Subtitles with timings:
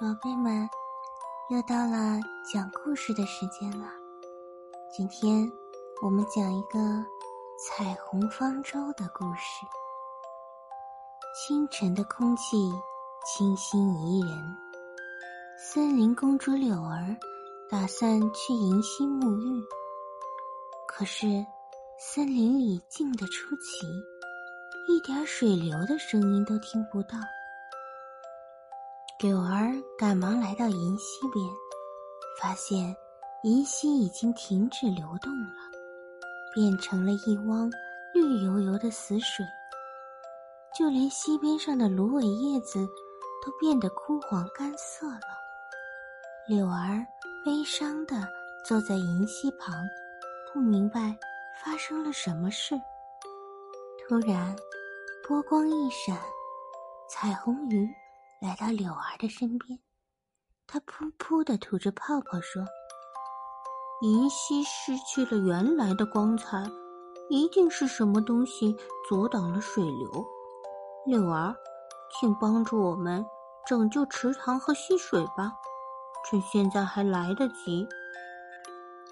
[0.00, 0.68] 宝贝们，
[1.50, 2.18] 又到了
[2.50, 3.86] 讲故事的时间了。
[4.90, 5.46] 今天
[6.02, 6.78] 我们讲一个
[7.58, 9.66] 彩虹方舟的故事。
[11.36, 12.56] 清晨的空气
[13.26, 14.56] 清新宜人，
[15.58, 17.14] 森林公主柳儿
[17.68, 19.62] 打算去银溪沐浴，
[20.88, 21.26] 可是
[21.98, 23.86] 森林里静得出奇，
[24.88, 27.18] 一点水流的声音都听不到。
[29.22, 31.46] 柳儿赶忙来到银溪边，
[32.40, 32.92] 发现
[33.44, 35.54] 银溪已经停止流动了，
[36.52, 37.70] 变成了一汪
[38.12, 39.46] 绿油油的死水。
[40.76, 42.84] 就连溪边上的芦苇叶子
[43.46, 45.20] 都变得枯黄干涩了。
[46.48, 47.06] 柳儿
[47.44, 48.26] 悲伤地
[48.66, 49.72] 坐在银溪旁，
[50.52, 51.16] 不明白
[51.62, 52.74] 发生了什么事。
[54.00, 54.56] 突然，
[55.28, 56.18] 波光一闪，
[57.08, 57.88] 彩虹鱼。
[58.42, 59.78] 来到柳儿的身边，
[60.66, 62.60] 他噗噗的吐着泡泡说
[64.02, 66.60] ：“银溪失去了原来的光彩，
[67.30, 68.76] 一定是什么东西
[69.08, 70.26] 阻挡了水流。
[71.06, 71.54] 柳儿，
[72.18, 73.24] 请帮助我们
[73.64, 75.52] 拯救池塘和溪水吧，
[76.24, 77.86] 趁现在还来得及。”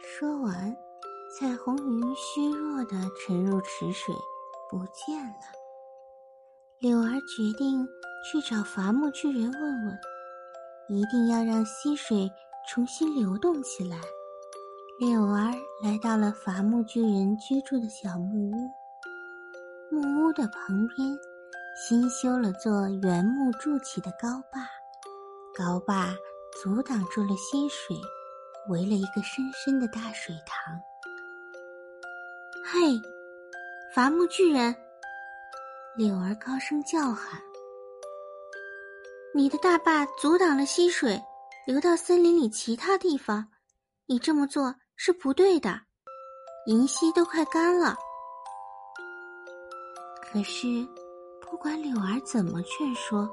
[0.02, 0.76] 说完，
[1.38, 4.12] 彩虹鱼虚弱的沉入池水，
[4.69, 5.59] 不见了。
[6.80, 7.88] 柳儿决定。
[8.22, 9.98] 去找伐木巨人问问，
[10.88, 12.30] 一定要让溪水
[12.68, 13.98] 重新流动起来。
[14.98, 18.70] 柳儿来到了伐木巨人居住的小木屋，
[19.90, 21.18] 木屋的旁边
[21.74, 24.60] 新修了座原木筑起的高坝，
[25.56, 26.14] 高坝
[26.62, 27.96] 阻挡住了溪水，
[28.68, 30.78] 围了一个深深的大水塘。
[32.66, 33.00] 嘿，
[33.94, 34.76] 伐木巨人！
[35.96, 37.41] 柳儿高声叫喊。
[39.34, 41.20] 你的大坝阻挡了溪水
[41.66, 43.47] 流到森林里其他地方，
[44.06, 45.80] 你这么做是不对的。
[46.66, 47.97] 银溪都快干了。
[50.22, 50.66] 可是，
[51.41, 53.28] 不管柳儿怎么劝说，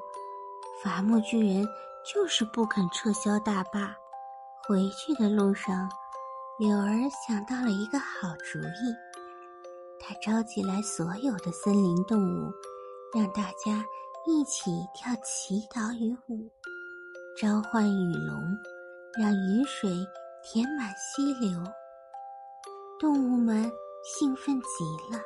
[0.82, 1.66] 伐木巨人
[2.12, 3.94] 就是不肯撤销大坝。
[4.66, 5.88] 回去的路上，
[6.58, 6.92] 柳儿
[7.26, 8.94] 想到了一个好主意，
[10.08, 12.50] 他召集来所有的森林动物，
[13.14, 13.84] 让大家。
[14.26, 16.50] 一起跳祈祷雨舞，
[17.40, 18.42] 召唤雨龙，
[19.18, 19.90] 让雨水
[20.42, 21.58] 填满溪流。
[22.98, 23.70] 动物们
[24.02, 25.22] 兴奋极了，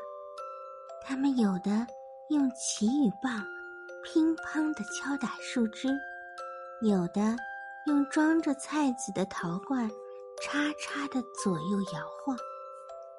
[1.04, 1.84] 它们有的
[2.28, 3.44] 用祈雨棒
[4.04, 5.88] 乒乓地敲打树枝，
[6.82, 7.36] 有的
[7.86, 9.88] 用装着菜籽的陶罐
[10.40, 12.36] 叉叉地左右摇晃。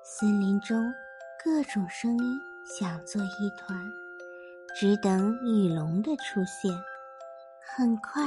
[0.02, 0.94] 森林中
[1.46, 3.78] 各种声音响作一团。
[4.80, 6.72] 只等雨龙的出现。
[7.76, 8.24] 很快，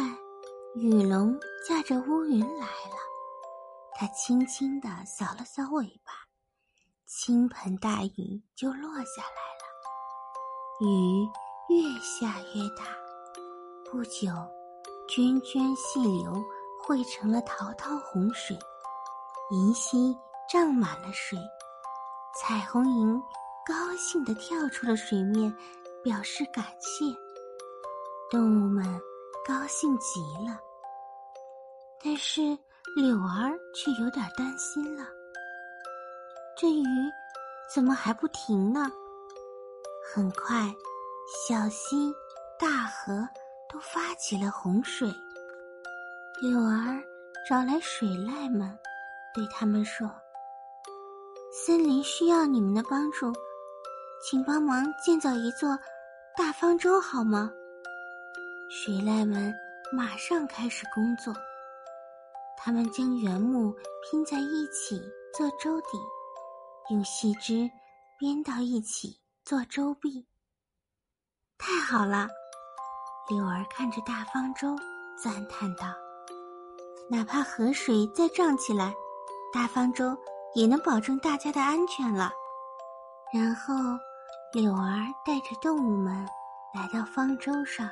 [0.75, 1.35] 雨龙
[1.67, 2.97] 驾着乌云来了。
[3.95, 6.13] 它轻轻地扫了扫尾巴，
[7.07, 9.65] 倾盆大雨就落下来了。
[10.83, 11.27] 雨
[11.71, 12.85] 越下越大，
[13.91, 14.31] 不久，
[15.09, 16.45] 涓涓细流
[16.85, 18.55] 汇成了滔滔洪水，
[19.53, 20.15] 银溪
[20.53, 21.39] 涨满了水。
[22.39, 23.21] 彩虹银
[23.67, 25.53] 高兴地跳出了水面。
[26.05, 27.05] 表示感谢，
[28.31, 28.85] 动物们
[29.45, 30.57] 高兴极了。
[32.01, 32.43] 但是
[32.95, 35.05] 柳儿却有点担心了。
[36.57, 36.85] 这雨
[37.75, 38.89] 怎么还不停呢？
[40.15, 40.73] 很快，
[41.49, 42.15] 小溪、
[42.57, 43.29] 大河
[43.69, 45.13] 都发起了洪水。
[46.41, 47.03] 柳儿
[47.49, 48.79] 找来水濑们，
[49.35, 50.09] 对他们说
[51.59, 53.33] ：“森林需要你们的帮助，
[54.23, 55.77] 请帮忙建造一座。”
[56.37, 57.51] 大方舟好吗？
[58.69, 59.55] 水濑们
[59.91, 61.35] 马上开始工作。
[62.59, 65.01] 他们将原木拼在一起
[65.35, 65.97] 做舟底，
[66.91, 67.71] 用细枝
[68.19, 70.27] 编到一起做舟壁。
[71.57, 72.29] 太好了！
[73.31, 74.77] 柳儿看着大方舟，
[75.17, 75.87] 赞叹道
[77.09, 78.95] ：“哪怕河水再涨起来，
[79.55, 80.15] 大方舟
[80.57, 82.33] 也能保证大家的安全了。”
[83.33, 83.73] 然后。
[84.53, 86.15] 柳儿带着动物们
[86.73, 87.87] 来到方舟上，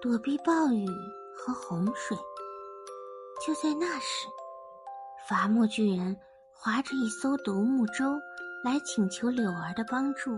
[0.00, 0.86] 躲避暴雨
[1.34, 2.16] 和洪水。
[3.44, 4.28] 就在那时，
[5.26, 6.16] 伐木巨人
[6.52, 8.12] 划着一艘独木舟
[8.62, 10.36] 来请求柳儿的帮助。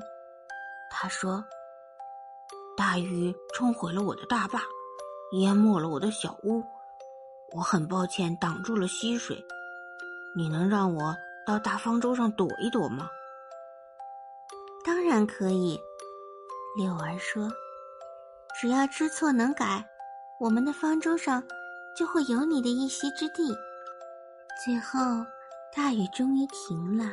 [0.91, 1.45] 他说
[2.75, 4.63] ：“大雨冲毁了我的大坝，
[5.33, 6.65] 淹没了我的小屋，
[7.55, 9.45] 我很抱歉挡住了溪水。
[10.35, 11.17] 你能让我
[11.47, 13.09] 到大方舟上躲一躲吗？”
[14.85, 15.79] 当然可以，
[16.77, 17.51] 柳儿说
[18.59, 19.85] ：“只要知错能改，
[20.41, 21.43] 我们的方舟上
[21.97, 23.55] 就会有你的一席之地。
[24.65, 24.99] 最后，
[25.77, 27.05] 大雨终于停了，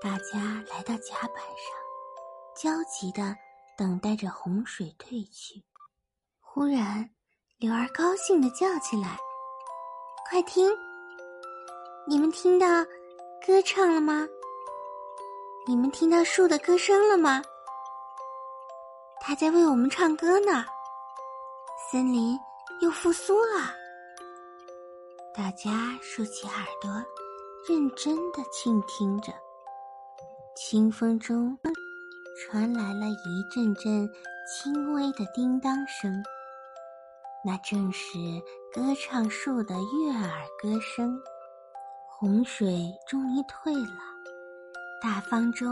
[0.00, 1.76] 大家来到甲板上，
[2.56, 3.36] 焦急的
[3.76, 5.62] 等待着洪水退去。
[6.40, 7.10] 忽然，
[7.58, 9.18] 柳儿高兴的叫起来
[10.30, 10.70] ：“快听！
[12.06, 12.66] 你们听到
[13.46, 14.28] 歌唱了吗？
[15.66, 17.42] 你们听到树的歌声了吗？
[19.22, 20.66] 它在为我们唱歌呢。
[21.90, 22.38] 森林
[22.82, 23.72] 又复苏了。”
[25.34, 26.90] 大家竖起耳朵，
[27.66, 29.32] 认真的倾听着。
[30.54, 31.58] 清风中
[32.36, 34.06] 传来了一阵阵
[34.46, 36.22] 轻微的叮当声，
[37.42, 38.18] 那正是
[38.74, 41.18] 歌唱树的悦耳歌声。
[42.24, 43.98] 洪水终于退了，
[45.02, 45.66] 大方舟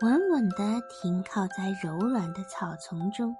[0.00, 3.36] 稳稳地停靠在柔软的草丛中。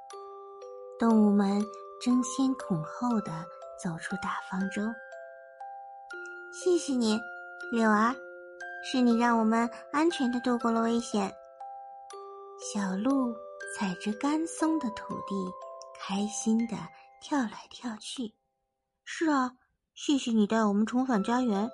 [0.98, 1.58] 动物们
[2.02, 3.32] 争先恐后地
[3.82, 4.82] 走出大方舟。
[6.52, 7.18] 谢谢你，
[7.72, 8.14] 柳儿，
[8.84, 11.32] 是你让我们安全的度过了危险。
[12.60, 13.34] 小鹿
[13.74, 15.34] 踩着干松的土地，
[15.98, 16.76] 开心的
[17.22, 18.34] 跳来跳去。
[19.06, 19.52] 是啊，
[19.94, 21.70] 谢谢你带我们重返家园。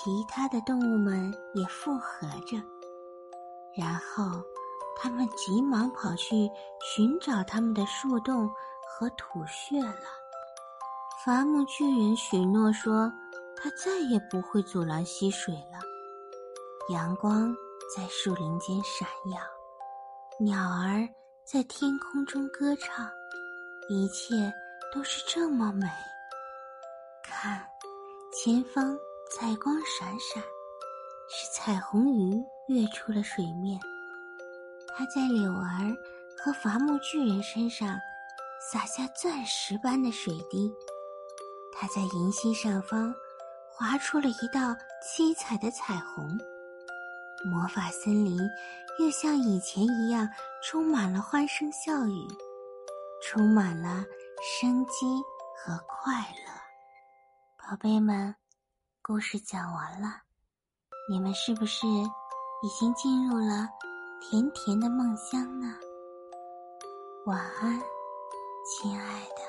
[0.00, 2.56] 其他的动物们也附和着，
[3.74, 4.40] 然后
[4.96, 6.48] 他们急忙跑去
[6.80, 8.48] 寻找他们的树洞
[8.86, 10.04] 和土穴了。
[11.24, 13.12] 伐木巨人许诺说
[13.58, 15.80] ：“他再也不会阻拦溪水了。”
[16.94, 17.52] 阳光
[17.92, 19.40] 在树林间闪耀，
[20.38, 21.08] 鸟儿
[21.44, 23.04] 在天空中歌唱，
[23.88, 24.36] 一切
[24.94, 25.88] 都是这么美。
[27.24, 27.66] 看，
[28.32, 28.96] 前方
[29.30, 30.42] 彩光闪闪，
[31.28, 33.78] 是彩虹鱼跃出了水面。
[34.96, 35.94] 它在柳儿
[36.36, 37.98] 和伐木巨人身上
[38.72, 40.72] 洒下钻石般的水滴。
[41.72, 43.14] 它在银溪上方
[43.70, 46.26] 划出了一道七彩的彩虹，
[47.44, 48.38] 魔法森林
[48.98, 50.28] 又像以前一样
[50.64, 52.26] 充满了欢声笑语，
[53.22, 54.04] 充满了
[54.60, 55.06] 生机
[55.54, 56.50] 和快乐。
[57.58, 58.34] 宝贝们，
[59.08, 60.20] 故事讲完了，
[61.10, 63.66] 你们是不是已经进入了
[64.20, 65.66] 甜甜的梦乡呢？
[67.24, 67.80] 晚安，
[68.66, 69.47] 亲爱的。